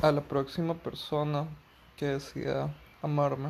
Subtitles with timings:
[0.00, 1.48] a la próxima persona
[1.96, 2.72] que decida
[3.02, 3.48] amarme.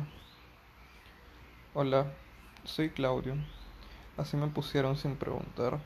[1.75, 2.07] Hola,
[2.63, 3.35] soy Claudio.
[4.17, 5.79] Así me pusieron sin preguntar.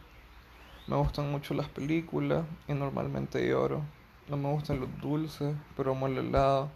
[0.88, 3.82] Me gustan mucho las películas y normalmente lloro.
[4.30, 6.70] No me gustan los dulces, pero amo el helado.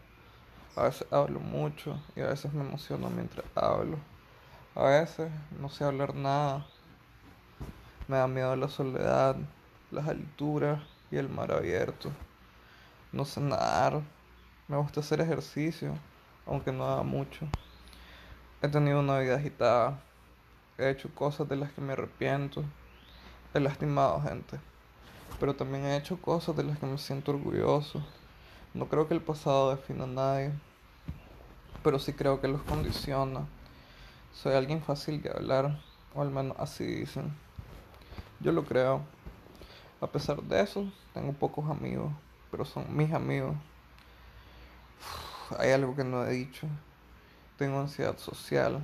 [0.76, 3.98] A veces hablo mucho y a veces me emociono mientras hablo.
[4.76, 5.32] A veces
[5.62, 6.68] no sé hablar nada.
[8.10, 9.38] Me da miedo la soledad,
[9.92, 12.12] las alturas y el mar abierto.
[13.14, 14.02] No sé nadar.
[14.68, 15.94] Me gusta hacer ejercicio,
[16.46, 17.48] aunque no haga mucho.
[18.62, 20.02] He tenido una vida agitada.
[20.78, 22.66] He hecho cosas de las que me arrepiento.
[23.54, 24.60] He lastimado gente.
[25.40, 28.06] Pero también he hecho cosas de las que me siento orgulloso.
[28.74, 30.52] No creo que el pasado defina a nadie.
[31.84, 33.48] Pero sí creo que los condiciona.
[34.34, 35.80] Soy alguien fácil de hablar.
[36.14, 37.34] O al menos así dicen.
[38.42, 39.02] Yo lo creo.
[40.02, 42.12] A pesar de eso, tengo pocos amigos
[42.58, 43.56] pero son mis amigos.
[45.60, 46.66] hay algo que no he dicho.
[47.56, 48.82] Tengo ansiedad social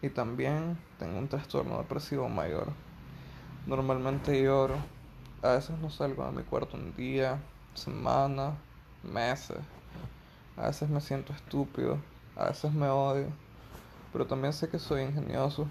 [0.00, 2.68] y también tengo un trastorno depresivo mayor.
[3.66, 4.76] Normalmente lloro.
[5.42, 7.40] A veces no salgo de mi cuarto un día,
[7.74, 8.56] semana,
[9.02, 9.58] meses.
[10.56, 11.98] A veces me siento estúpido,
[12.36, 13.26] a veces me odio.
[14.12, 15.66] Pero también sé que soy ingenioso,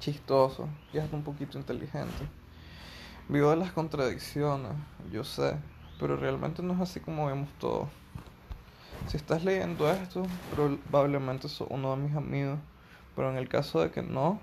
[0.00, 2.28] chistoso y hasta un poquito inteligente.
[3.28, 4.72] Vivo de las contradicciones,
[5.12, 5.56] yo sé,
[6.00, 7.88] pero realmente no es así como vemos todo.
[9.06, 10.22] Si estás leyendo esto,
[10.54, 12.58] probablemente sos uno de mis amigos,
[13.14, 14.40] pero en el caso de que no,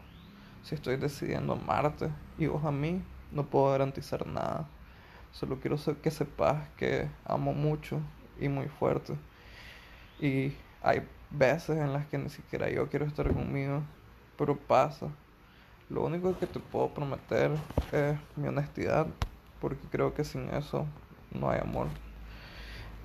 [0.61, 4.67] si estoy decidiendo amarte y vos a mí, no puedo garantizar nada.
[5.31, 7.99] Solo quiero que sepas que amo mucho
[8.39, 9.15] y muy fuerte.
[10.19, 13.81] Y hay veces en las que ni siquiera yo quiero estar conmigo,
[14.37, 15.07] pero pasa.
[15.89, 17.51] Lo único que te puedo prometer
[17.91, 19.07] es mi honestidad,
[19.59, 20.85] porque creo que sin eso
[21.37, 21.87] no hay amor.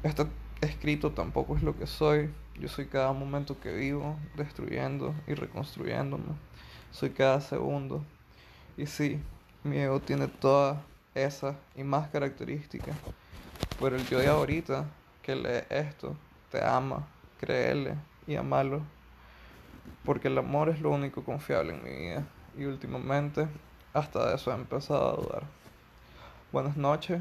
[0.03, 0.27] Este
[0.61, 2.31] escrito tampoco es lo que soy.
[2.59, 6.35] Yo soy cada momento que vivo, destruyendo y reconstruyéndome.
[6.91, 8.05] Soy cada segundo.
[8.77, 9.21] Y sí,
[9.65, 10.79] mi ego tiene todas
[11.15, 12.97] esas y más características.
[13.81, 14.87] Pero el yo de ahorita,
[15.23, 16.17] que lee esto,
[16.51, 17.07] te ama,
[17.39, 17.95] créele
[18.27, 18.83] y amalo.
[20.05, 22.27] Porque el amor es lo único confiable en mi vida.
[22.57, 23.47] Y últimamente,
[23.95, 25.43] hasta de eso he empezado a dudar.
[26.53, 27.21] Buenas noches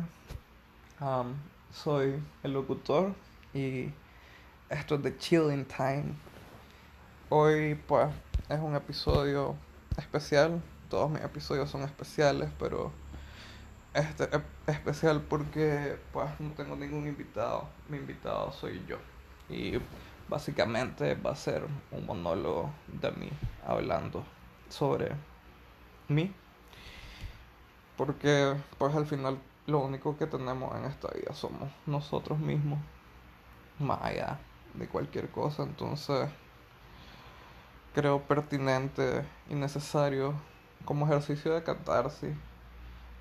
[1.72, 3.16] soy el locutor
[3.56, 3.90] y
[4.70, 6.14] esto es de Chilling Time.
[7.30, 8.10] Hoy pues
[8.50, 9.56] es un episodio
[9.98, 10.62] especial.
[10.90, 12.92] Todos mis episodios son especiales, pero
[13.96, 17.68] este es especial porque pues no tengo ningún invitado.
[17.90, 18.98] Mi invitado soy yo.
[19.50, 19.80] Y
[20.30, 23.30] básicamente va a ser un monólogo de mí
[23.66, 24.24] hablando
[24.70, 25.16] sobre
[26.10, 26.32] mí.
[27.98, 32.80] Porque pues al final lo único que tenemos en esta vida somos nosotros mismos,
[33.80, 34.40] más allá
[34.74, 35.64] de cualquier cosa.
[35.64, 36.30] Entonces,
[37.94, 40.34] creo pertinente y necesario
[40.86, 42.36] como ejercicio de catarsis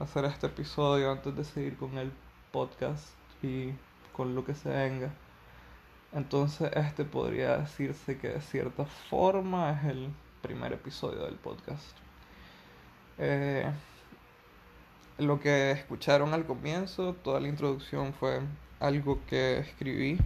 [0.01, 2.11] hacer este episodio antes de seguir con el
[2.53, 3.09] podcast
[3.43, 3.73] y
[4.17, 5.11] con lo que se venga.
[6.13, 10.09] Entonces este podría decirse que de cierta forma es el
[10.43, 11.97] primer episodio del podcast.
[13.19, 13.71] Eh,
[15.19, 18.41] lo que escucharon al comienzo, toda la introducción fue
[18.79, 20.19] algo que escribí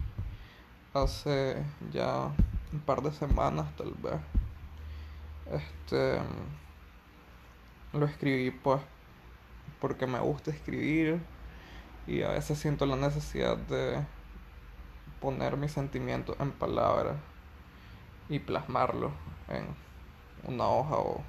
[0.93, 1.57] hace
[1.91, 2.31] ya
[2.71, 4.19] un par de semanas tal vez.
[5.51, 6.19] Este
[7.93, 8.81] lo escribí pues
[9.79, 11.19] porque me gusta escribir
[12.07, 14.03] y a veces siento la necesidad de
[15.19, 17.15] poner mis sentimientos en palabras
[18.29, 19.11] y plasmarlo
[19.49, 19.65] en
[20.43, 21.23] una hoja o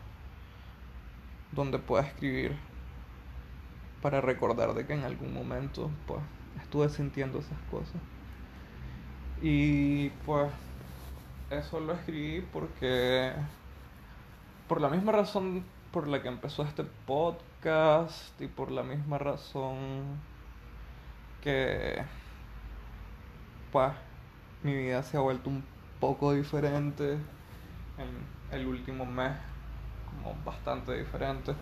[1.52, 2.56] donde pueda escribir
[4.06, 6.20] para recordar de que en algún momento pues
[6.62, 8.00] estuve sintiendo esas cosas.
[9.42, 10.52] Y pues
[11.50, 13.32] eso lo escribí porque
[14.68, 20.20] por la misma razón por la que empezó este podcast y por la misma razón
[21.42, 22.00] que
[23.72, 23.91] pues
[24.62, 25.64] mi vida se ha vuelto un
[25.98, 27.14] poco diferente
[27.98, 28.09] en
[28.52, 29.32] el último mes,
[30.12, 31.56] como bastante diferente.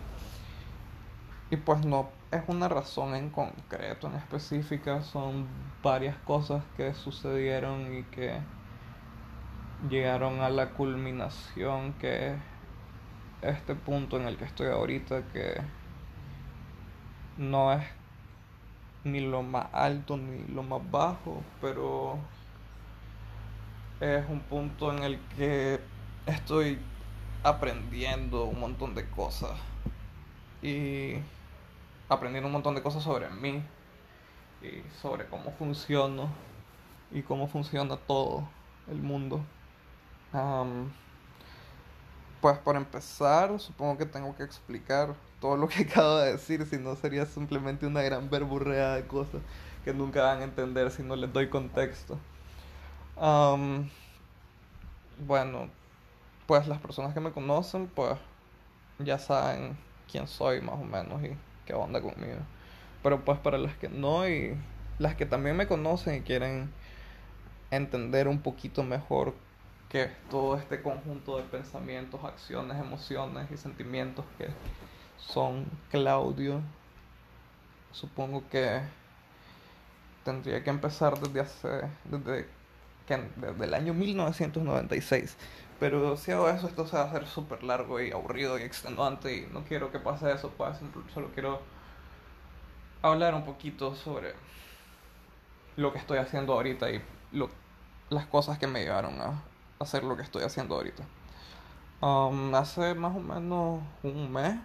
[1.51, 5.47] Y pues no es una razón en concreto, en específica, son
[5.83, 8.39] varias cosas que sucedieron y que
[9.89, 12.35] llegaron a la culminación que es
[13.41, 15.61] este punto en el que estoy ahorita que
[17.37, 17.83] no es
[19.03, 22.17] ni lo más alto ni lo más bajo, pero
[23.99, 25.79] es un punto en el que
[26.25, 26.79] estoy
[27.43, 29.51] aprendiendo un montón de cosas
[30.65, 31.21] y
[32.09, 33.61] aprendiendo un montón de cosas sobre mí
[34.63, 36.27] y sobre cómo funciono
[37.11, 38.47] y cómo funciona todo
[38.89, 39.45] el mundo.
[42.41, 46.77] pues por empezar, supongo que tengo que explicar todo lo que acabo de decir, si
[46.77, 49.41] no sería simplemente una gran verburrea de cosas
[49.83, 52.17] que nunca van a entender si no les doy contexto.
[55.27, 55.69] bueno,
[56.47, 58.17] pues las personas que me conocen, pues
[58.97, 59.77] ya saben
[60.11, 61.31] quién soy más o menos y
[61.65, 62.39] qué onda conmigo.
[63.03, 64.55] Pero pues para las que no y
[64.99, 66.71] las que también me conocen y quieren
[67.71, 69.33] entender un poquito mejor
[69.89, 74.47] que todo este conjunto de pensamientos, acciones, emociones y sentimientos que
[75.17, 76.61] son Claudio,
[77.91, 78.81] supongo que
[80.23, 82.47] tendría que empezar desde hace, desde,
[83.37, 85.37] desde el año 1996.
[85.79, 89.35] Pero si hago eso, esto se va a hacer súper largo y aburrido y extenuante
[89.35, 90.77] y no quiero que pase eso, pues
[91.13, 91.61] solo quiero
[93.01, 94.33] hablar un poquito sobre
[95.75, 97.01] lo que estoy haciendo ahorita y
[97.33, 97.49] lo,
[98.09, 99.43] las cosas que me llevaron a
[99.79, 101.03] hacer lo que estoy haciendo ahorita.
[102.01, 104.57] Um, hace más o menos un mes,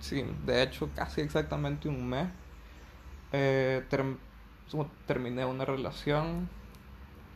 [0.00, 2.28] sí, de hecho casi exactamente un mes,
[3.32, 3.86] eh,
[5.06, 6.48] terminé una relación.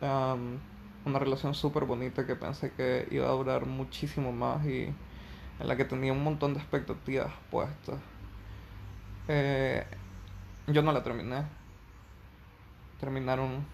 [0.00, 0.58] Um,
[1.04, 4.92] una relación súper bonita que pensé que iba a durar muchísimo más y
[5.60, 8.00] en la que tenía un montón de expectativas puestas.
[9.28, 9.84] Eh,
[10.66, 11.44] yo no la terminé.
[13.00, 13.64] Terminaron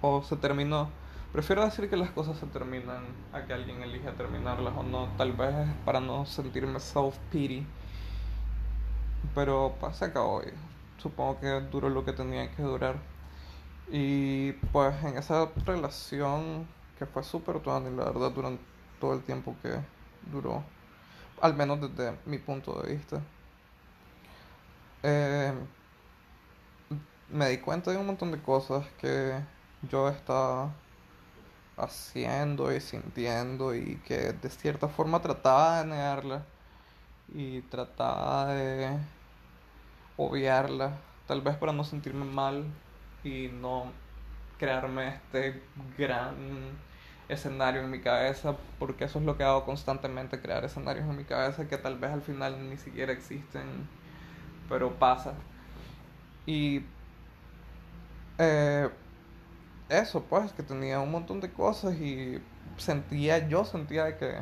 [0.00, 0.90] o se terminó.
[1.32, 5.08] Prefiero decir que las cosas se terminan a que alguien elige terminarlas o no.
[5.16, 5.54] Tal vez
[5.84, 7.64] para no sentirme self-pity.
[9.34, 10.42] Pero pues se acabó
[10.98, 13.13] supongo que duró lo que tenía que durar.
[13.90, 16.66] Y pues en esa relación
[16.98, 18.62] que fue súper y la verdad durante
[19.00, 19.78] todo el tiempo que
[20.30, 20.62] duró,
[21.40, 23.20] al menos desde mi punto de vista,
[25.02, 25.52] eh,
[27.28, 29.38] me di cuenta de un montón de cosas que
[29.82, 30.72] yo estaba
[31.76, 36.44] haciendo y sintiendo y que de cierta forma trataba de negarla
[37.28, 38.96] y trataba de
[40.16, 40.96] obviarla,
[41.26, 42.64] tal vez para no sentirme mal
[43.24, 43.90] y no
[44.58, 45.62] crearme este
[45.98, 46.34] gran
[47.28, 51.24] escenario en mi cabeza, porque eso es lo que hago constantemente, crear escenarios en mi
[51.24, 53.88] cabeza que tal vez al final ni siquiera existen,
[54.68, 55.34] pero pasa.
[56.46, 56.84] Y
[58.38, 58.90] eh,
[59.88, 62.40] eso, pues, que tenía un montón de cosas y
[62.76, 64.34] sentía, yo sentía que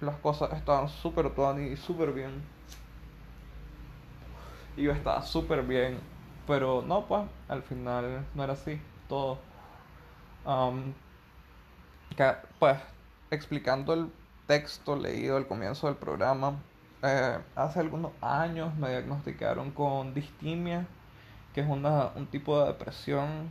[0.00, 2.42] las cosas estaban súper y súper bien.
[4.76, 5.98] Y yo estaba súper bien
[6.46, 9.38] pero no, pues, al final no era así, todo.
[12.58, 12.78] pues,
[13.30, 14.10] explicando el
[14.46, 16.54] texto leído al comienzo del programa,
[17.02, 20.86] eh, hace algunos años me diagnosticaron con distimia,
[21.54, 23.50] que es una, un tipo de depresión,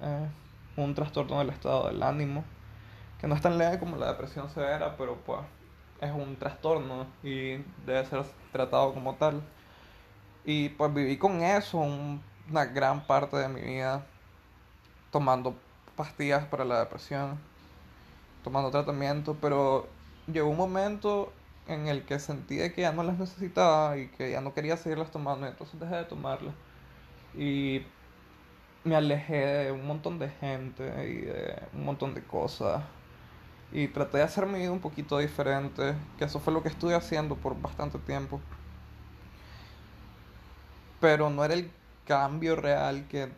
[0.00, 0.28] eh,
[0.76, 2.44] un trastorno del estado del ánimo,
[3.20, 5.40] que no es tan leve como la depresión severa, pero pues
[6.00, 9.42] es un trastorno y debe ser tratado como tal.
[10.44, 14.04] Y pues viví con eso una gran parte de mi vida
[15.10, 15.54] tomando
[15.96, 17.38] pastillas para la depresión,
[18.42, 19.86] tomando tratamiento, pero
[20.26, 21.32] llegó un momento
[21.68, 25.10] en el que sentí que ya no las necesitaba y que ya no quería seguirlas
[25.10, 26.54] tomando, entonces dejé de tomarlas.
[27.36, 27.82] Y
[28.84, 32.82] me alejé de un montón de gente y de un montón de cosas.
[33.70, 36.94] Y traté de hacer mi vida un poquito diferente, que eso fue lo que estuve
[36.94, 38.40] haciendo por bastante tiempo
[41.02, 41.68] pero no era el
[42.06, 43.28] cambio real que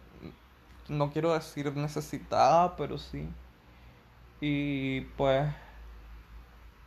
[0.88, 3.26] no quiero decir necesitaba, pero sí.
[4.42, 5.50] Y pues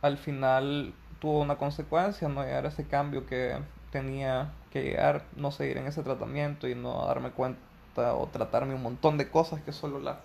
[0.02, 3.58] al final tuvo una consecuencia, no llegar a ese cambio que
[3.90, 8.82] tenía que llegar, no seguir en ese tratamiento y no darme cuenta o tratarme un
[8.82, 10.18] montón de cosas que solo las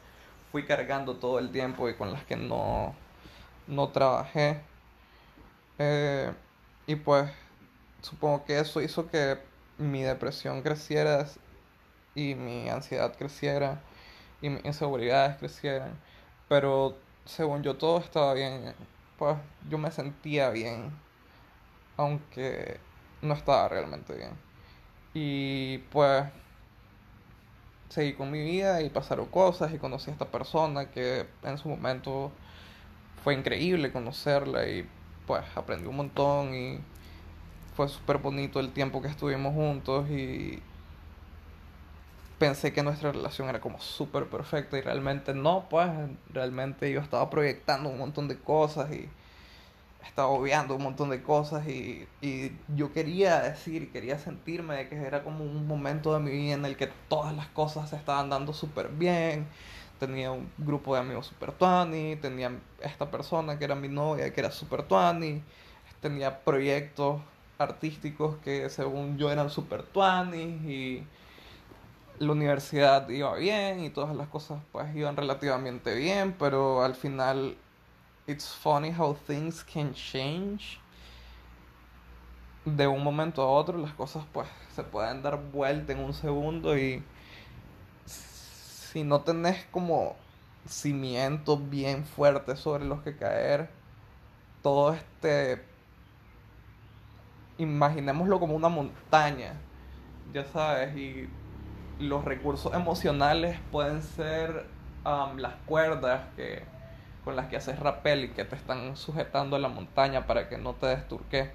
[0.52, 2.94] fui cargando todo el tiempo y con las que no,
[3.66, 4.62] no trabajé.
[5.80, 6.32] Eh,
[6.86, 7.32] y pues
[8.02, 11.26] supongo que eso hizo que mi depresión creciera
[12.16, 13.82] y mi ansiedad creciera
[14.42, 16.00] y mis inseguridades crecieran.
[16.50, 18.74] Pero según yo todo estaba bien.
[19.18, 19.38] Pues
[19.70, 20.92] yo me sentía bien.
[21.98, 22.80] Aunque
[23.22, 24.32] no estaba realmente bien.
[25.14, 26.26] Y pues
[27.90, 31.70] seguí con mi vida y pasaron cosas y conocí a esta persona que en su
[31.70, 32.32] momento
[33.24, 34.90] fue increíble conocerla y
[35.28, 36.80] pues aprendí un montón y
[37.76, 40.62] fue súper bonito el tiempo que estuvimos juntos y
[42.38, 45.90] pensé que nuestra relación era como súper perfecta y realmente no, pues
[46.32, 49.10] realmente yo estaba proyectando un montón de cosas y
[50.06, 54.98] estaba obviando un montón de cosas y, y yo quería decir, quería sentirme de que
[54.98, 58.30] era como un momento de mi vida en el que todas las cosas se estaban
[58.30, 59.48] dando súper bien.
[60.00, 62.52] Tenía un grupo de amigos super tuani, tenía
[62.82, 65.42] esta persona que era mi novia que era super tuani,
[66.02, 67.22] tenía proyectos
[67.58, 71.04] artísticos que según yo eran super tuanis y
[72.20, 77.56] la universidad iba bien y todas las cosas pues iban relativamente bien, pero al final
[78.28, 80.80] it's funny how things can change.
[82.66, 86.78] De un momento a otro las cosas pues se pueden dar vuelta en un segundo
[86.78, 87.04] y
[88.06, 90.16] si no tenés como
[90.68, 93.70] cimientos bien fuertes sobre los que caer,
[94.62, 95.73] todo este
[97.58, 99.54] imaginémoslo como una montaña,
[100.34, 101.30] ya sabes, y
[102.00, 104.66] los recursos emocionales pueden ser
[105.06, 106.64] um, las cuerdas que,
[107.24, 110.58] con las que haces rappel y que te están sujetando a la montaña para que
[110.58, 111.52] no te desturque.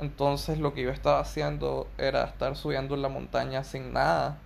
[0.00, 4.38] Entonces lo que yo estaba haciendo era estar subiendo la montaña sin nada,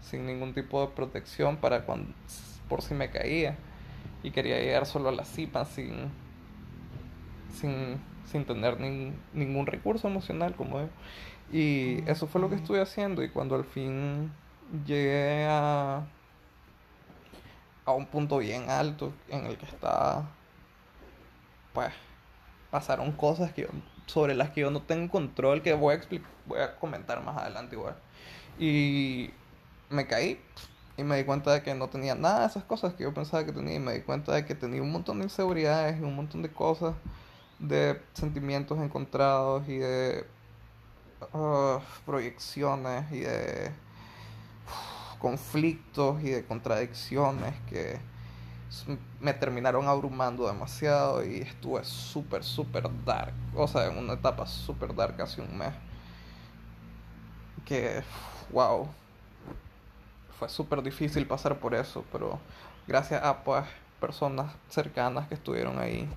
[0.00, 2.12] sin ningún tipo de protección para cuando,
[2.68, 3.56] por si me caía.
[4.22, 6.10] Y quería llegar solo a la cima sin,
[7.54, 10.90] sin, sin tener ningún recurso emocional, como digo.
[11.52, 14.32] Y eso fue lo que estuve haciendo y cuando al fin
[14.86, 16.06] llegué a,
[17.84, 20.30] a un punto bien alto en el que estaba,
[21.72, 21.92] pues,
[22.70, 23.68] pasaron cosas que
[24.06, 26.00] sobre las que yo no tengo control, que voy a,
[26.46, 27.96] voy a comentar más adelante igual.
[28.58, 29.30] Y
[29.88, 30.40] me caí
[30.96, 33.44] y me di cuenta de que no tenía nada de esas cosas que yo pensaba
[33.44, 36.14] que tenía y me di cuenta de que tenía un montón de inseguridades y un
[36.14, 36.94] montón de cosas,
[37.60, 40.26] de sentimientos encontrados y de
[41.32, 43.70] uh, proyecciones y de
[45.18, 48.00] conflictos y de contradicciones que
[49.20, 53.34] me terminaron abrumando demasiado y estuve súper, súper dark.
[53.54, 55.72] O sea, en una etapa súper dark hace un mes.
[57.64, 58.02] Que,
[58.50, 58.88] wow.
[60.38, 62.38] Fue súper difícil pasar por eso, pero
[62.86, 63.64] gracias a pues
[64.00, 66.08] personas cercanas que estuvieron ahí.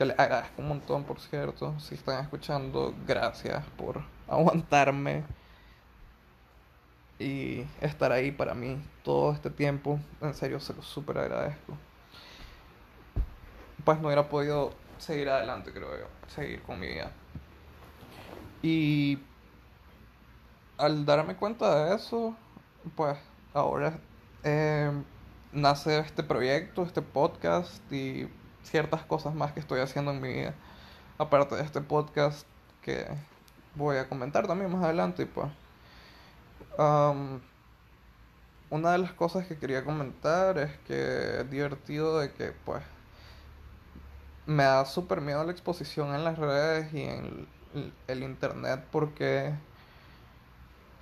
[0.00, 1.78] Que les agradezco un montón, por cierto.
[1.78, 5.24] Si están escuchando, gracias por aguantarme
[7.18, 10.00] y estar ahí para mí todo este tiempo.
[10.22, 11.76] En serio, se lo súper agradezco.
[13.84, 17.12] Pues no hubiera podido seguir adelante, creo yo, seguir con mi vida.
[18.62, 19.18] Y
[20.78, 22.34] al darme cuenta de eso,
[22.96, 23.18] pues
[23.52, 23.98] ahora
[24.44, 24.90] eh,
[25.52, 28.26] nace este proyecto, este podcast y
[28.62, 30.54] ciertas cosas más que estoy haciendo en mi vida.
[31.18, 32.46] Aparte de este podcast
[32.82, 33.06] que
[33.74, 35.48] voy a comentar también más adelante, pues
[38.70, 42.82] una de las cosas que quería comentar es que es divertido de que pues
[44.46, 47.46] me da súper miedo la exposición en las redes y en
[48.08, 49.52] el, internet porque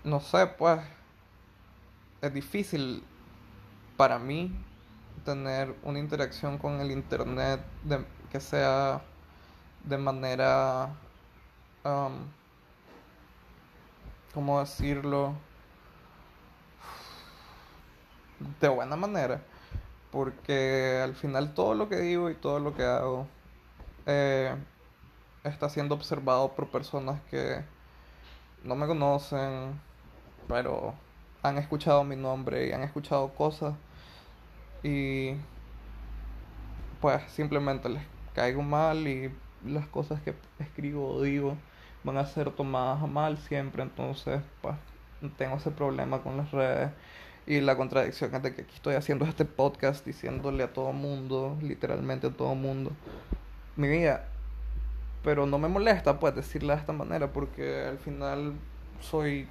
[0.04, 0.80] no sé pues
[2.20, 3.02] es difícil
[3.96, 4.52] para mí
[5.24, 9.02] tener una interacción con el internet de, que sea
[9.84, 10.90] de manera
[11.84, 12.12] um,
[14.34, 15.34] ¿cómo decirlo?
[18.60, 19.42] de buena manera,
[20.12, 23.26] porque al final todo lo que digo y todo lo que hago
[24.06, 24.54] eh,
[25.44, 27.64] está siendo observado por personas que
[28.64, 29.80] no me conocen,
[30.46, 30.94] pero
[31.42, 33.74] han escuchado mi nombre y han escuchado cosas
[34.82, 35.34] y
[37.00, 38.02] pues simplemente les
[38.34, 39.32] caigo mal y
[39.64, 41.56] las cosas que escribo o digo
[42.04, 44.76] van a ser tomadas mal siempre, entonces pues
[45.36, 46.90] tengo ese problema con las redes
[47.46, 52.26] y la contradicción de que aquí estoy haciendo este podcast diciéndole a todo mundo, literalmente
[52.26, 52.92] a todo mundo,
[53.74, 54.26] mi vida.
[55.24, 58.52] Pero no me molesta pues decirle de esta manera porque al final
[59.00, 59.48] soy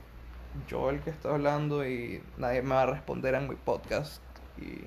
[0.67, 4.21] yo el que está hablando y nadie me va a responder en mi podcast.
[4.59, 4.85] Y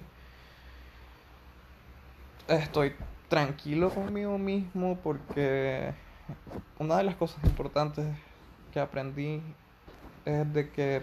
[2.50, 2.94] estoy
[3.28, 5.92] tranquilo conmigo mismo porque
[6.78, 8.06] una de las cosas importantes
[8.72, 9.40] que aprendí
[10.24, 11.02] es de que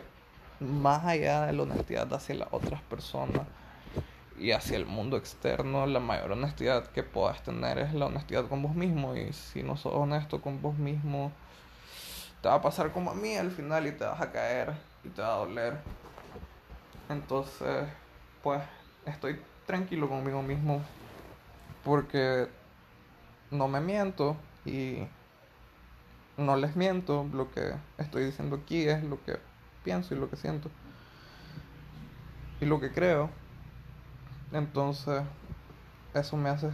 [0.60, 3.44] más allá de la honestidad hacia las otras personas
[4.38, 8.62] y hacia el mundo externo, la mayor honestidad que puedas tener es la honestidad con
[8.62, 9.16] vos mismo.
[9.16, 11.32] Y si no sos honesto con vos mismo,
[12.42, 14.74] te va a pasar como a mí al final y te vas a caer
[15.04, 15.78] y te va a doler.
[17.10, 17.88] Entonces,
[18.44, 18.62] pues
[19.06, 20.84] estoy tranquilo conmigo mismo
[21.84, 22.48] porque
[23.52, 25.08] no me miento y
[26.38, 27.28] no les miento.
[27.34, 29.40] Lo que estoy diciendo aquí es lo que
[29.84, 30.70] pienso y lo que siento
[32.60, 33.30] y lo que creo.
[34.52, 35.24] Entonces,
[36.14, 36.70] eso me hace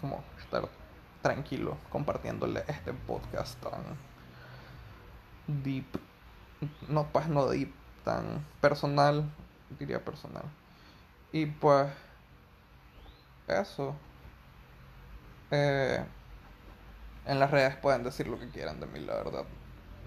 [0.00, 0.68] como estar
[1.22, 3.82] tranquilo compartiéndole este podcast tan
[5.46, 5.86] deep.
[6.88, 7.72] No, pues no deep,
[8.04, 9.30] tan personal,
[9.78, 10.44] diría personal.
[11.32, 11.90] Y pues
[13.48, 13.94] eso.
[15.52, 16.02] Eh,
[17.26, 19.44] en las redes pueden decir lo que quieran de mí, la verdad.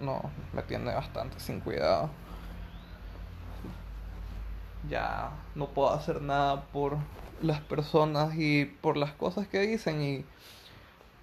[0.00, 0.20] No,
[0.52, 2.10] me tiene bastante sin cuidado.
[4.90, 6.98] Ya no puedo hacer nada por
[7.40, 10.02] las personas y por las cosas que dicen.
[10.02, 10.24] Y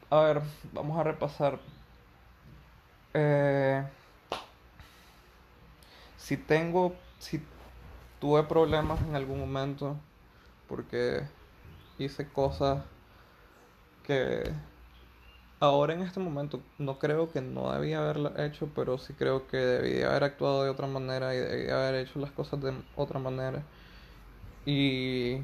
[0.10, 1.60] a ver, vamos a repasar.
[3.14, 3.84] Eh,
[6.18, 7.46] si tengo, si
[8.22, 9.98] tuve problemas en algún momento,
[10.70, 11.24] porque
[12.00, 12.84] hice cosas
[14.04, 14.44] que
[15.60, 19.58] ahora en este momento no creo que no debía haberla hecho, pero sí creo que
[19.58, 23.64] debía haber actuado de otra manera y debía haber hecho las cosas de otra manera.
[24.66, 25.38] Y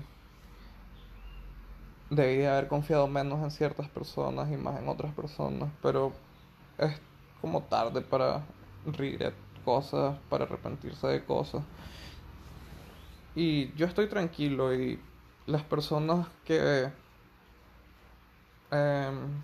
[2.10, 6.12] debía haber confiado menos en ciertas personas y más en otras personas, pero
[6.78, 7.00] es
[7.42, 8.44] como tarde para
[8.86, 11.64] regret cosas, para arrepentirse de cosas.
[13.36, 15.00] Y yo estoy tranquilo y
[15.46, 16.90] las personas que
[18.72, 19.42] em,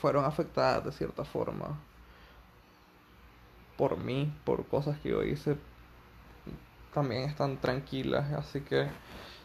[0.00, 1.78] fueron afectadas de cierta forma
[3.76, 5.56] por mí, por cosas que yo hice,
[6.94, 8.32] también están tranquilas.
[8.32, 8.88] Así que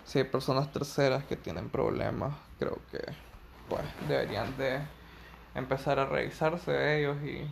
[0.06, 3.00] si hay personas terceras que tienen problemas, creo que
[3.70, 4.80] pues deberían de
[5.56, 7.48] empezar a revisarse ellos y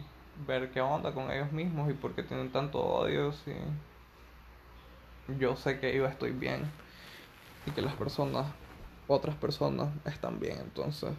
[0.48, 3.54] ver qué onda con ellos mismos y por qué tienen tanto odio si
[5.38, 6.70] yo sé que yo estoy bien
[7.66, 8.48] y que las personas,
[9.10, 11.12] otras personas están bien, entonces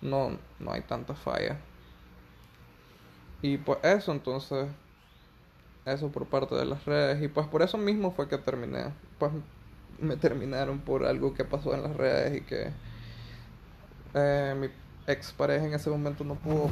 [0.00, 1.58] no, no hay tanta falla.
[3.42, 4.68] Y pues eso, entonces,
[5.84, 7.22] eso por parte de las redes.
[7.22, 8.86] Y pues por eso mismo fue que terminé.
[9.18, 9.32] Pues
[9.98, 12.72] me terminaron por algo que pasó en las redes y que
[14.14, 14.68] eh, mi
[15.06, 16.70] ex pareja en ese momento no pudo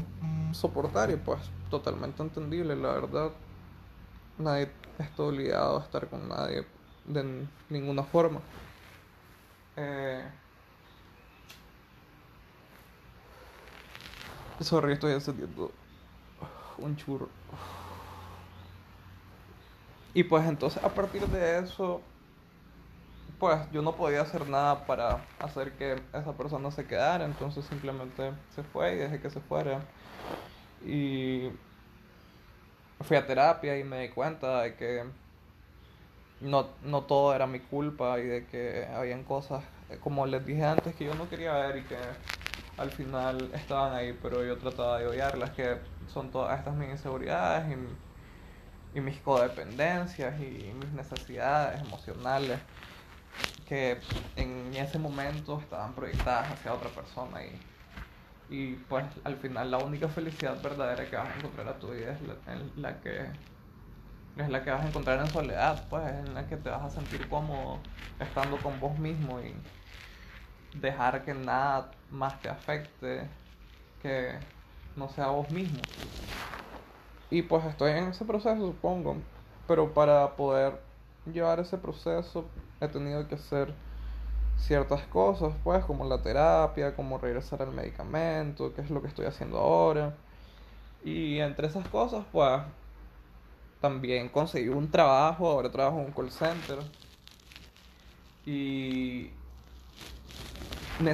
[0.53, 3.33] soportar y pues totalmente entendible, la verdad.
[4.39, 6.65] Nadie está obligado a estar con nadie
[7.04, 8.41] de ninguna forma.
[9.76, 10.23] Eh,
[14.61, 15.75] sorry, estoy encendiendo
[16.76, 17.30] un churro.
[20.15, 22.13] Y pues entonces a partir de eso,
[23.39, 28.35] pues yo no podía hacer nada para hacer que esa persona se quedara, entonces simplemente
[28.49, 29.89] se fue y dejé que se fuera.
[30.80, 31.50] Y
[33.00, 35.13] fui a terapia y me di cuenta de que
[36.43, 40.65] no, no todo era mi culpa y de que habían cosas, eh, como les dije
[40.65, 41.97] antes, que yo no quería ver y que
[42.78, 45.76] al final estaban ahí, pero yo trataba de odiarlas, que
[46.13, 52.59] son todas estas mis inseguridades y, y mis codependencias y mis necesidades emocionales
[53.69, 53.97] que
[54.37, 57.59] en ese momento estaban proyectadas hacia otra persona y,
[58.50, 62.13] y pues al final la única felicidad verdadera que vas a encontrar a tu vida
[62.13, 62.35] es la,
[62.76, 63.26] la que
[64.36, 66.90] es la que vas a encontrar en soledad, pues, en la que te vas a
[66.90, 67.78] sentir cómodo
[68.18, 69.54] estando con vos mismo y
[70.80, 73.28] dejar que nada más te afecte
[74.00, 74.38] que
[74.97, 75.80] no sea vos mismo.
[77.30, 79.16] Y pues estoy en ese proceso, supongo,
[79.66, 80.80] pero para poder
[81.32, 82.45] llevar ese proceso
[82.80, 83.73] he tenido que hacer
[84.58, 89.26] ciertas cosas, pues, como la terapia, como regresar al medicamento, que es lo que estoy
[89.26, 90.14] haciendo ahora.
[91.04, 92.60] Y entre esas cosas, pues,
[93.82, 96.78] también conseguí un trabajo, ahora trabajo en un call center.
[98.47, 99.30] Y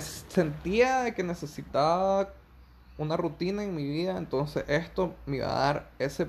[0.00, 2.28] sentía que necesitaba
[2.98, 6.28] una rutina en mi vida, entonces esto me iba a dar ese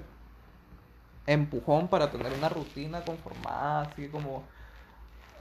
[1.28, 4.44] empujón para tener una rutina conformada, así como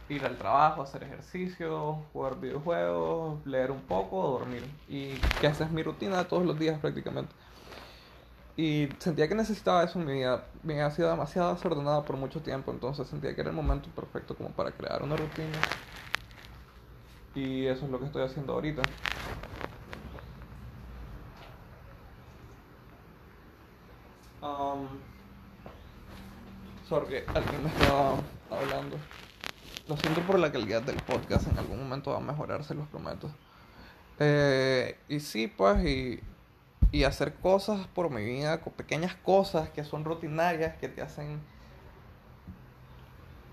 [0.09, 4.65] ir al trabajo, hacer ejercicio, jugar videojuegos, leer un poco, dormir.
[4.89, 7.33] Y que esa es mi rutina todos los días prácticamente.
[8.59, 10.45] Y sentía que necesitaba eso en mi vida.
[10.65, 14.35] Me había sido demasiado desordenada por mucho tiempo, entonces sentía que era el momento perfecto
[14.35, 15.61] como para crear una rutina.
[17.37, 18.83] Y eso es lo que estoy haciendo ahorita.
[24.43, 24.89] Um,
[26.89, 28.17] sorry, alguien me estaba
[28.51, 28.97] hablando.
[29.87, 32.89] Lo siento por la calidad del podcast, en algún momento va a mejorar, se los
[32.89, 33.31] prometo.
[34.19, 36.21] Eh, y sí, pues, y
[36.93, 41.41] y hacer cosas por mi vida, pequeñas cosas que son rutinarias, que te hacen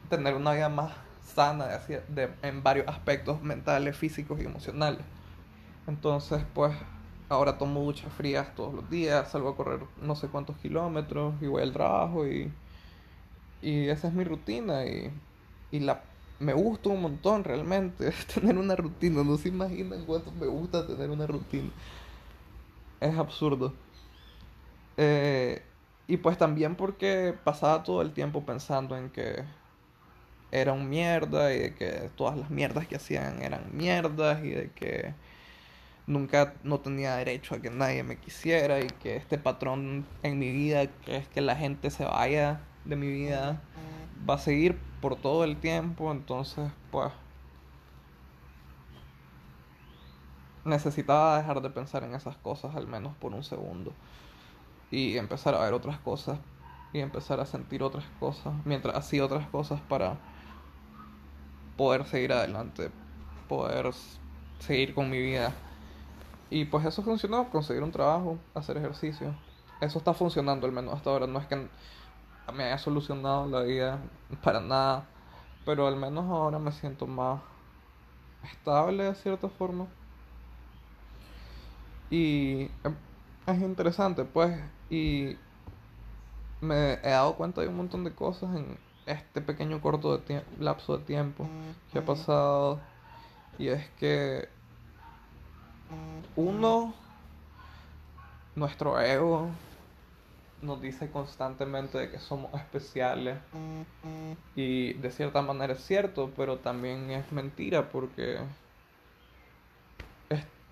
[0.10, 0.94] tener una vida más
[1.24, 1.68] sana
[2.08, 5.02] de, en varios aspectos mentales, físicos y emocionales.
[5.88, 6.74] Entonces, pues,
[7.30, 11.48] ahora tomo duchas frías todos los días, salgo a correr no sé cuántos kilómetros y
[11.48, 12.52] voy al trabajo y,
[13.62, 15.12] y esa es mi rutina y,
[15.72, 16.04] y la
[16.40, 19.24] me gusta un montón realmente tener una rutina.
[19.24, 21.70] No se imaginan cuánto me gusta tener una rutina.
[23.00, 23.74] Es absurdo.
[24.98, 25.62] Eh,
[26.08, 29.44] y pues también porque pasaba todo el tiempo pensando en que
[30.52, 34.72] era un mierda y de que todas las mierdas que hacían eran mierdas y de
[34.72, 35.14] que
[36.08, 40.52] nunca no tenía derecho a que nadie me quisiera y que este patrón en mi
[40.52, 43.62] vida, que es que la gente se vaya de mi vida,
[44.30, 47.12] va a seguir por todo el tiempo, entonces pues
[50.66, 53.94] necesitaba dejar de pensar en esas cosas al menos por un segundo
[54.92, 56.40] y empezar a ver otras cosas
[56.92, 60.18] y empezar a sentir otras cosas mientras hacía otras cosas para
[61.78, 62.90] poder seguir adelante,
[63.48, 63.92] poder
[64.60, 65.54] seguir con mi vida.
[66.50, 69.36] Y pues eso funcionó, conseguir un trabajo, hacer ejercicio.
[69.82, 71.28] Eso está funcionando al menos hasta ahora.
[71.28, 71.68] No es que
[72.54, 74.00] me haya solucionado la vida
[74.44, 75.06] para nada,
[75.66, 77.42] pero al menos ahora me siento más
[78.44, 79.88] estable de cierta forma.
[82.10, 82.96] Y em,
[83.48, 84.58] es interesante, pues,
[84.90, 85.38] y
[86.62, 90.98] me he dado cuenta de un montón de cosas en, este pequeño corto de lapso
[90.98, 91.48] de tiempo
[91.92, 92.80] que ha pasado
[93.60, 94.50] y es que
[96.36, 96.94] uno
[98.56, 99.50] nuestro ego
[100.62, 103.38] nos dice constantemente de que somos especiales
[104.56, 108.40] y de cierta manera es cierto pero también es mentira porque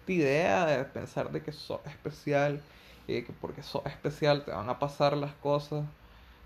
[0.08, 2.62] idea de pensar de que sos especial
[3.08, 5.86] y que porque sos especial te van a pasar las cosas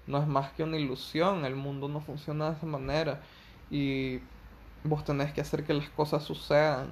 [0.08, 3.22] no es más que una ilusión, el mundo no funciona de esa manera.
[3.70, 4.20] Y
[4.84, 6.88] vos tenés que hacer que las cosas sucedan,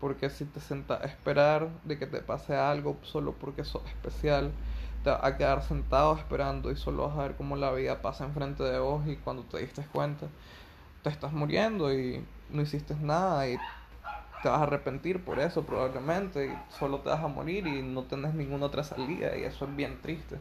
[0.00, 4.52] porque si te sentas a esperar de que te pase algo solo porque sos especial,
[5.02, 8.24] te vas a quedar sentado esperando y solo vas a ver cómo la vida pasa
[8.24, 10.28] enfrente de vos y cuando te diste cuenta
[11.02, 13.58] te estás muriendo y no hiciste nada y
[14.42, 18.04] te vas a arrepentir por eso probablemente y solo te vas a morir y no
[18.04, 20.38] tenés ninguna otra salida y eso es bien triste.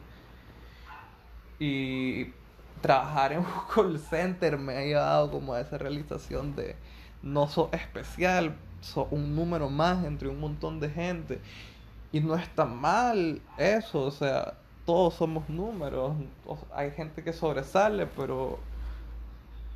[1.59, 2.33] Y
[2.81, 6.75] trabajar en un call center me ha llevado como a esa realización de
[7.21, 11.41] no soy especial, soy un número más entre un montón de gente.
[12.11, 14.53] Y no está mal eso, o sea,
[14.85, 16.15] todos somos números.
[16.73, 18.59] Hay gente que sobresale, pero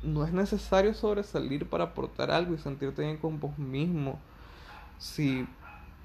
[0.02, 4.18] no es necesario sobresalir para aportar algo y sentirte bien con vos mismo.
[4.98, 5.46] Si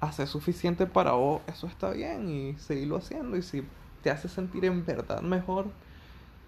[0.00, 3.36] haces suficiente para vos, eso está bien y seguirlo haciendo.
[3.36, 3.64] Y si
[4.02, 5.66] te hace sentir en verdad mejor,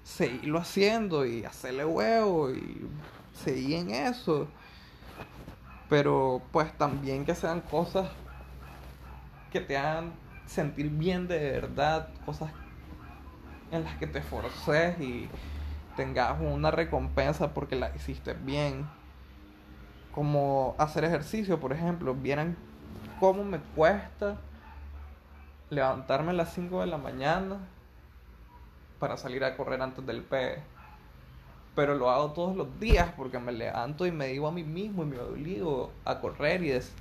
[0.05, 2.87] seguirlo haciendo y hacerle huevo y
[3.45, 4.47] seguir en eso.
[5.89, 8.09] Pero pues también que sean cosas
[9.53, 10.13] que te hagan
[10.47, 12.53] sentir bien de verdad, cosas
[13.73, 15.29] en las que te forces y
[15.97, 18.89] tengas una recompensa porque la hiciste bien.
[20.13, 22.57] Como hacer ejercicio, por ejemplo, vieran
[23.21, 24.39] cómo me cuesta
[25.71, 27.59] levantarme a las 5 de la mañana
[28.99, 30.59] para salir a correr antes del P.
[31.75, 35.05] Pero lo hago todos los días porque me levanto y me digo a mí mismo
[35.05, 36.93] y me obligo a correr y es,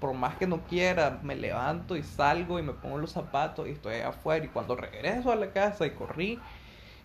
[0.00, 3.72] por más que no quiera, me levanto y salgo y me pongo los zapatos y
[3.72, 6.40] estoy afuera y cuando regreso a la casa y corrí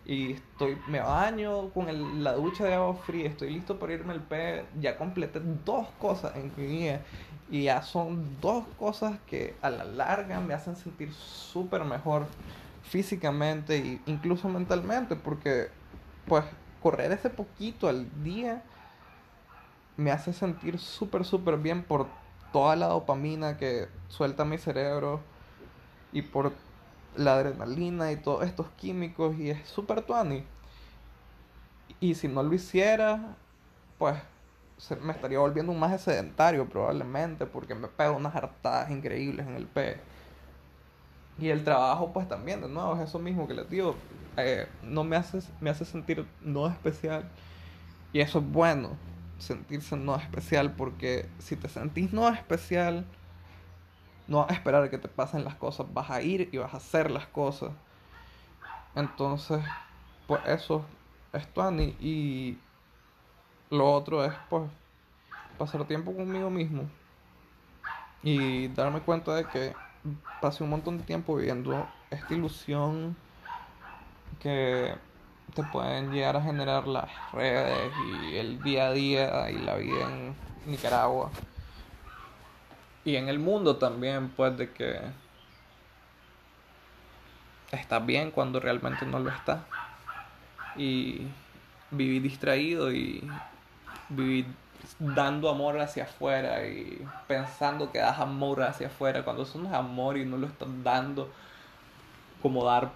[0.06, 4.22] y estoy me baño con la ducha de agua fría, estoy listo para irme al
[4.22, 7.02] P, ya completé dos cosas en mi vida
[7.50, 12.28] y ya son dos cosas que a la larga me hacen sentir súper mejor
[12.82, 15.70] físicamente e incluso mentalmente, porque
[16.28, 16.44] pues
[16.82, 18.62] correr ese poquito al día
[19.96, 22.08] me hace sentir súper, súper bien por
[22.52, 25.22] toda la dopamina que suelta mi cerebro
[26.12, 26.52] y por
[27.16, 30.44] la adrenalina y todos estos químicos y es súper tuani.
[32.00, 33.36] Y si no lo hiciera,
[33.98, 34.18] pues
[35.02, 39.66] me estaría volviendo un más sedentario probablemente porque me pego unas hartadas increíbles en el
[39.66, 39.98] P.
[41.40, 43.96] Y el trabajo pues también, de nuevo, es eso mismo que les digo,
[44.38, 47.24] eh, no me hace, me hace sentir no especial.
[48.12, 48.90] Y eso es bueno,
[49.40, 53.06] sentirse no especial, porque si te sentís no especial,
[54.28, 56.78] no vas a esperar que te pasen las cosas, vas a ir y vas a
[56.78, 57.72] hacer las cosas.
[58.96, 59.62] Entonces,
[60.28, 60.86] pues eso
[61.34, 61.96] es Tuani.
[62.00, 62.58] Y
[63.70, 64.64] lo otro es pues
[65.58, 66.84] pasar tiempo conmigo mismo
[68.22, 69.74] y darme cuenta de que
[70.42, 73.16] pasé un montón de tiempo viviendo esta ilusión
[74.40, 74.96] que
[75.54, 80.10] te pueden llegar a generar las redes y el día a día y la vida
[80.10, 81.30] en Nicaragua
[83.06, 85.00] y en el mundo también pues de que
[87.72, 89.60] estás bien cuando realmente no lo estás
[90.76, 91.28] y
[91.92, 93.24] viví distraído y
[94.10, 94.46] vivir
[95.00, 99.74] dando amor hacia afuera y pensando que das amor hacia afuera, cuando eso no es
[99.74, 101.32] amor y no lo estás dando
[102.42, 102.92] como dar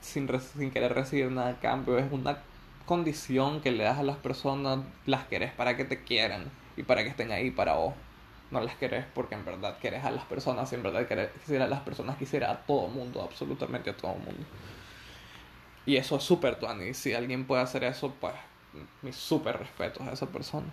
[0.00, 2.38] sin, sin querer recibir nada a cambio, es una
[2.86, 7.02] condición que le das a las personas, las querés para que te quieran y para
[7.02, 7.94] que estén ahí para vos.
[8.50, 11.66] No las querés porque en verdad querés a las personas, y en verdad querés, quisiera
[11.66, 14.44] a las personas, quisiera a todo mundo, absolutamente a todo mundo.
[15.84, 16.94] Y eso es súper tuani.
[16.94, 18.34] Si alguien puede hacer eso, pues
[19.02, 20.66] mis súper respetos a esa persona.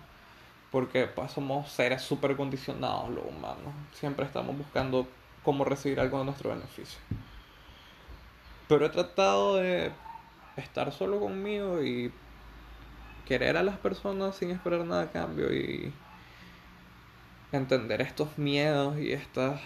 [0.70, 3.72] Porque pues somos seres súper condicionados los humanos.
[3.92, 5.06] Siempre estamos buscando
[5.42, 6.98] cómo recibir algo de nuestro beneficio.
[8.68, 9.92] Pero he tratado de
[10.56, 12.12] estar solo conmigo y
[13.26, 15.92] querer a las personas sin esperar nada a cambio y
[17.52, 19.60] entender estos miedos y estas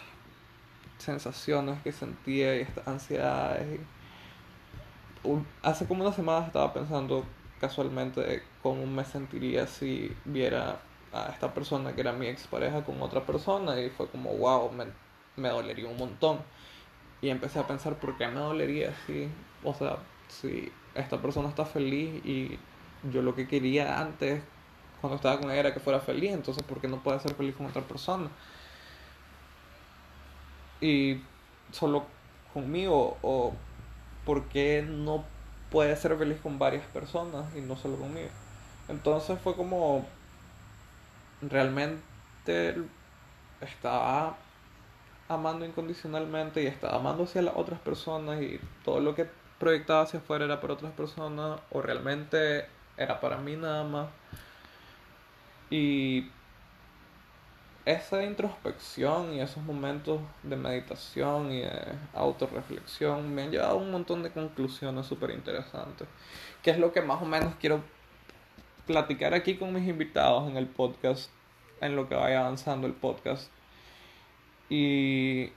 [0.98, 3.80] sensaciones que sentía y estas ansiedades.
[5.62, 7.24] hace como una semana estaba pensando
[7.60, 10.80] casualmente cómo me sentiría si viera
[11.12, 14.86] a esta persona que era mi expareja con otra persona y fue como wow, me,
[15.36, 16.38] me dolería un montón.
[17.22, 19.28] Y empecé a pensar por qué me dolería si,
[19.62, 22.58] o sea, si esta persona está feliz y
[23.10, 24.42] yo lo que quería antes
[25.00, 27.54] cuando estaba con ella era que fuera feliz, entonces ¿por qué no puede ser feliz
[27.56, 28.28] con otra persona?
[30.80, 31.22] Y
[31.72, 32.04] solo
[32.52, 33.54] conmigo o
[34.24, 35.24] por qué no
[35.70, 38.28] puede ser feliz con varias personas y no solo conmigo.
[38.88, 40.06] Entonces fue como
[41.42, 42.76] realmente
[43.60, 44.36] estaba
[45.28, 50.18] amando incondicionalmente y estaba amando hacia las otras personas y todo lo que proyectaba hacia
[50.18, 54.08] afuera era para otras personas o realmente era para mí nada más.
[55.70, 56.28] Y
[57.84, 61.80] esa introspección y esos momentos de meditación y de
[62.12, 66.06] autorreflexión me han llevado a un montón de conclusiones súper interesantes,
[66.62, 67.82] que es lo que más o menos quiero
[68.86, 71.30] platicar aquí con mis invitados en el podcast,
[71.80, 73.50] en lo que vaya avanzando el podcast.
[74.68, 75.52] Y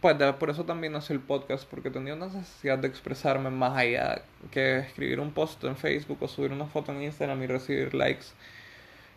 [0.00, 4.22] pues por eso también nació el podcast, porque tenía una necesidad de expresarme más allá
[4.50, 8.26] que escribir un post en Facebook o subir una foto en Instagram y recibir likes.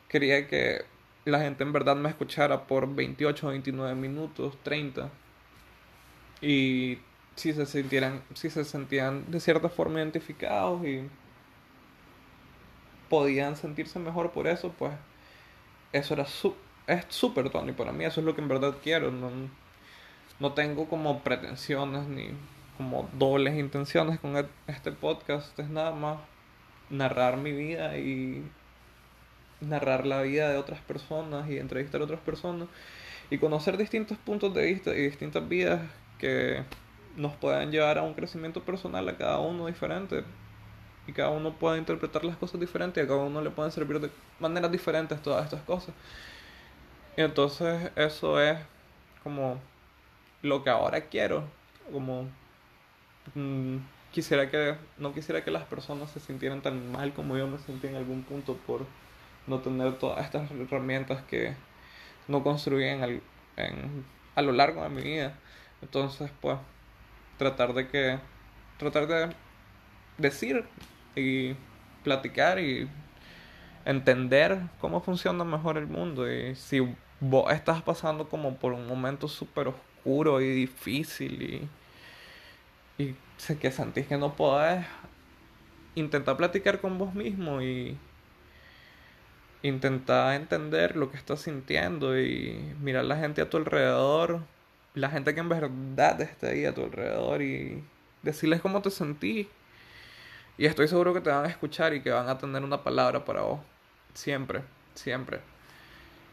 [0.07, 0.85] Quería que
[1.25, 5.09] la gente en verdad me escuchara por 28, 29 minutos, 30.
[6.41, 6.99] Y
[7.35, 11.07] si se sintieran, si se sentían de cierta forma identificados y
[13.09, 14.93] podían sentirse mejor por eso, pues
[15.93, 16.55] eso era su
[16.87, 19.11] es súper Tony para mí, eso es lo que en verdad quiero.
[19.11, 19.29] No,
[20.39, 22.29] no tengo como pretensiones ni
[22.77, 24.35] como dobles intenciones con
[24.67, 25.57] este podcast.
[25.59, 26.19] Es nada más
[26.89, 28.43] narrar mi vida y
[29.61, 32.67] narrar la vida de otras personas y entrevistar a otras personas
[33.29, 35.81] y conocer distintos puntos de vista y distintas vidas
[36.19, 36.63] que
[37.15, 40.23] nos puedan llevar a un crecimiento personal a cada uno diferente
[41.07, 43.99] y cada uno puede interpretar las cosas diferentes y a cada uno le pueden servir
[43.99, 45.93] de maneras diferentes todas estas cosas
[47.17, 48.59] y entonces eso es
[49.23, 49.59] como
[50.43, 51.43] lo que ahora quiero.
[51.91, 52.27] Como
[53.33, 53.77] mm,
[54.11, 57.87] quisiera que, no quisiera que las personas se sintieran tan mal como yo me sentí
[57.87, 58.85] en algún punto por
[59.47, 61.55] no tener todas estas herramientas que
[62.27, 63.21] no construí en,
[64.35, 65.33] a lo largo de mi vida.
[65.81, 66.57] Entonces, pues,
[67.37, 68.19] tratar de que,
[68.77, 69.29] tratar de
[70.17, 70.65] decir
[71.15, 71.55] y
[72.03, 72.89] platicar y
[73.85, 76.81] entender cómo funciona mejor el mundo y si
[77.19, 81.69] vos estás pasando como por un momento súper oscuro y difícil
[82.97, 84.85] y, y sé que sentís que no podés,
[85.95, 87.97] intentar platicar con vos mismo y
[89.63, 94.41] intentar entender lo que estás sintiendo y mirar la gente a tu alrededor,
[94.93, 97.83] la gente que en verdad está ahí a tu alrededor y
[98.23, 99.47] decirles cómo te sentís.
[100.57, 103.23] Y estoy seguro que te van a escuchar y que van a tener una palabra
[103.25, 103.59] para vos.
[104.13, 104.61] Siempre,
[104.95, 105.39] siempre.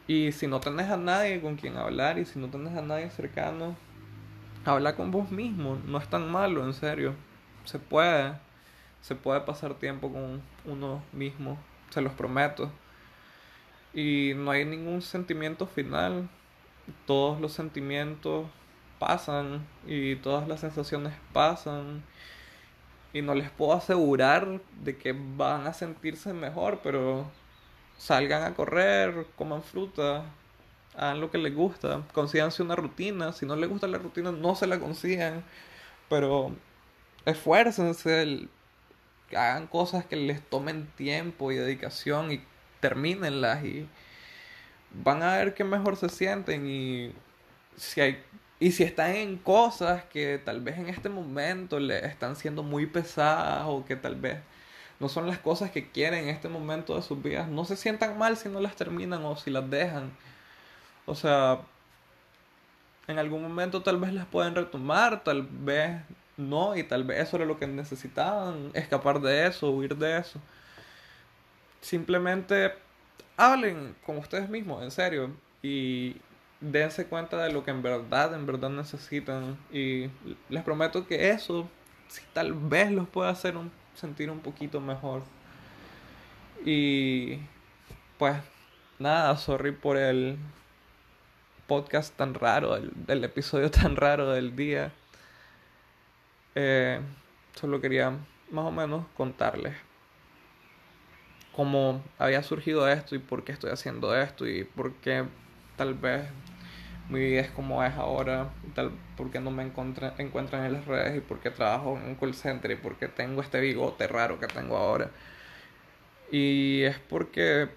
[0.07, 3.11] Y si no tenés a nadie con quien hablar y si no tenés a nadie
[3.11, 3.77] cercano,
[4.65, 5.79] habla con vos mismo.
[5.87, 7.15] No es tan malo, en serio.
[7.65, 8.35] Se puede.
[9.03, 11.59] Se puede pasar tiempo con uno mismo.
[11.91, 12.71] Se los prometo.
[13.95, 16.29] Y no hay ningún sentimiento final.
[17.07, 18.47] Todos los sentimientos
[18.99, 22.03] pasan y todas las sensaciones pasan.
[23.13, 27.31] Y no les puedo asegurar de que van a sentirse mejor, pero
[27.97, 30.25] salgan a correr, coman fruta,
[30.97, 34.55] hagan lo que les gusta, consíganse una rutina, si no les gusta la rutina no
[34.55, 35.45] se la consigan,
[36.09, 36.53] pero
[37.25, 38.49] esfuércense,
[39.31, 42.41] hagan cosas que les tomen tiempo y dedicación y
[42.85, 43.89] termínenlas y
[45.03, 47.13] van a ver que mejor se sienten y
[47.77, 48.23] si hay
[48.61, 52.85] y si están en cosas que tal vez en este momento les están siendo muy
[52.87, 54.39] pesadas o que tal vez
[55.01, 57.49] no son las cosas que quieren en este momento de sus vidas.
[57.49, 60.13] No se sientan mal si no las terminan o si las dejan.
[61.07, 61.61] O sea,
[63.09, 66.01] en algún momento tal vez las pueden retomar, tal vez
[66.37, 70.41] no, y tal vez eso era lo que necesitaban, escapar de eso, huir de eso.
[71.85, 72.73] Simplemente
[73.37, 75.31] hablen con ustedes mismos, en serio,
[75.63, 76.17] y
[76.59, 79.59] dense cuenta de lo que en verdad, en verdad necesitan.
[79.71, 80.09] Y
[80.49, 81.69] les prometo que eso,
[82.09, 85.25] si tal vez los puede hacer un, sentir un poquito mejor.
[86.65, 87.39] Y
[88.17, 88.37] pues
[88.99, 90.39] nada, sorry por el
[91.67, 94.91] podcast tan raro, el, episodio tan raro del día.
[96.55, 96.99] Eh,
[97.55, 98.17] solo quería
[98.51, 99.75] más o menos contarles
[101.55, 105.25] cómo había surgido esto y por qué estoy haciendo esto y por qué
[105.77, 106.27] tal vez
[107.09, 111.17] mi vida es como es ahora, tal, por qué no me encuentran en las redes
[111.19, 114.41] y por qué trabajo en un call center y por qué tengo este bigote raro
[114.41, 115.11] que tengo ahora.
[116.31, 117.69] Y es porque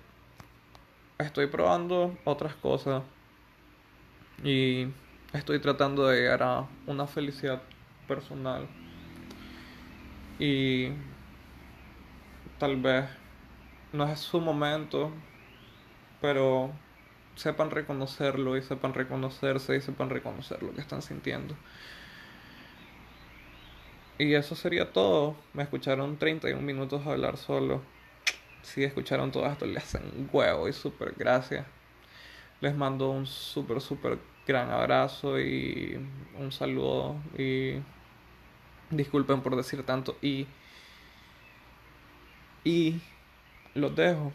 [1.18, 3.04] estoy probando otras cosas
[4.44, 4.88] y
[5.34, 7.62] estoy tratando de llegar a una felicidad
[8.08, 8.68] personal.
[10.40, 10.90] Y
[12.60, 13.06] tal vez
[13.93, 15.12] no es su momento,
[16.21, 16.71] pero
[17.36, 21.56] sepan reconocerlo y sepan reconocerse y sepan reconocer lo que están sintiendo.
[24.17, 25.36] Y eso sería todo.
[25.54, 27.82] Me escucharon 31 minutos hablar solo.
[28.63, 31.65] Si escucharon todo esto, les hacen huevo y súper gracias.
[32.60, 36.00] Les mando un súper, súper gran abrazo y
[36.39, 37.15] un saludo.
[37.38, 37.76] Y
[38.89, 40.17] disculpen por decir tanto.
[40.21, 40.47] Y.
[42.63, 43.00] Y
[43.78, 44.32] los dejo.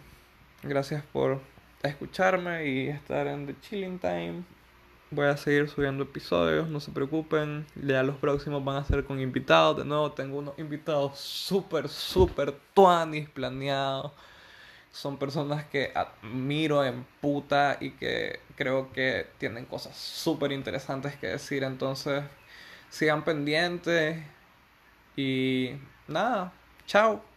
[0.63, 1.41] Gracias por
[1.83, 4.45] escucharme y estar en The Chilling Time.
[5.11, 7.67] Voy a seguir subiendo episodios, no se preocupen.
[7.75, 9.77] Ya los próximos van a ser con invitados.
[9.77, 14.13] De nuevo, tengo unos invitados súper, súper tuanis planeados.
[14.91, 21.27] Son personas que admiro en puta y que creo que tienen cosas súper interesantes que
[21.27, 21.65] decir.
[21.65, 22.23] Entonces,
[22.89, 24.23] sigan pendientes.
[25.17, 25.73] Y
[26.09, 26.53] nada,
[26.87, 27.32] chao.